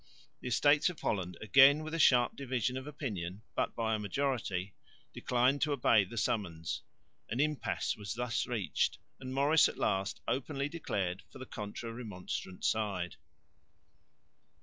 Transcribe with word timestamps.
The 0.39 0.47
Estates 0.47 0.89
of 0.89 0.99
Holland, 0.99 1.37
again 1.41 1.83
with 1.83 1.93
a 1.93 1.99
sharp 1.99 2.35
division 2.35 2.75
of 2.75 2.87
opinion 2.87 3.43
but 3.53 3.75
by 3.75 3.93
a 3.93 3.99
majority, 3.99 4.73
declined 5.13 5.61
to 5.61 5.73
obey 5.73 6.05
the 6.05 6.17
summons. 6.17 6.81
An 7.29 7.39
impasse 7.39 7.95
was 7.95 8.15
thus 8.15 8.47
reached 8.47 8.97
and 9.19 9.31
Maurice 9.31 9.69
at 9.69 9.77
last 9.77 10.19
openly 10.27 10.67
declared 10.67 11.21
for 11.31 11.37
the 11.37 11.45
Contra 11.45 11.93
Remonstrant 11.93 12.65
side. 12.65 13.17